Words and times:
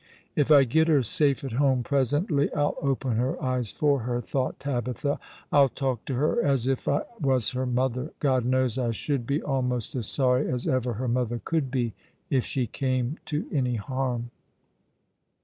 "If 0.35 0.49
I 0.49 0.63
get 0.63 0.87
her 0.87 1.03
safe 1.03 1.43
at 1.43 1.51
home 1.51 1.83
presently, 1.83 2.51
I'll 2.55 2.75
open 2.81 3.17
her 3.17 3.39
eyes 3.39 3.69
for 3.69 3.99
her," 3.99 4.19
thought 4.19 4.59
Tabitha." 4.59 5.19
I'll 5.51 5.69
talk 5.69 6.05
to 6.05 6.15
her 6.15 6.43
as 6.43 6.65
if 6.65 6.87
I 6.87 7.03
was 7.19 7.51
her 7.51 7.67
mother. 7.67 8.09
God 8.19 8.43
knows 8.43 8.79
I 8.79 8.93
should 8.93 9.27
be 9.27 9.43
almost 9.43 9.93
as 9.95 10.07
sorry 10.07 10.49
as 10.51 10.67
ever 10.67 10.93
her 10.93 11.07
mother 11.07 11.39
could 11.45 11.69
be 11.69 11.93
if 12.31 12.43
she 12.45 12.65
came 12.65 13.19
to 13.27 13.45
any 13.51 13.75
harm." 13.75 14.31